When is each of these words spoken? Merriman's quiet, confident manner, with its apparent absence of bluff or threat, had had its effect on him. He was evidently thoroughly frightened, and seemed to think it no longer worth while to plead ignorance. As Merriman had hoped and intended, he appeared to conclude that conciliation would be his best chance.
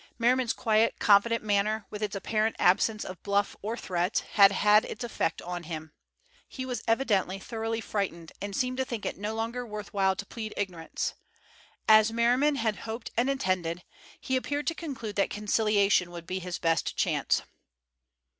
Merriman's 0.17 0.51
quiet, 0.53 0.97
confident 0.97 1.43
manner, 1.43 1.85
with 1.91 2.01
its 2.01 2.15
apparent 2.15 2.55
absence 2.57 3.05
of 3.05 3.21
bluff 3.21 3.55
or 3.61 3.77
threat, 3.77 4.25
had 4.31 4.51
had 4.51 4.83
its 4.85 5.03
effect 5.03 5.43
on 5.43 5.61
him. 5.61 5.91
He 6.47 6.65
was 6.65 6.81
evidently 6.87 7.37
thoroughly 7.37 7.81
frightened, 7.81 8.31
and 8.41 8.55
seemed 8.55 8.77
to 8.77 8.83
think 8.85 9.05
it 9.05 9.15
no 9.19 9.35
longer 9.35 9.63
worth 9.63 9.93
while 9.93 10.15
to 10.15 10.25
plead 10.25 10.55
ignorance. 10.57 11.13
As 11.87 12.11
Merriman 12.11 12.55
had 12.55 12.77
hoped 12.77 13.11
and 13.15 13.29
intended, 13.29 13.83
he 14.19 14.35
appeared 14.35 14.65
to 14.65 14.73
conclude 14.73 15.17
that 15.17 15.29
conciliation 15.29 16.09
would 16.09 16.25
be 16.25 16.39
his 16.39 16.57
best 16.57 16.97
chance. 16.97 17.43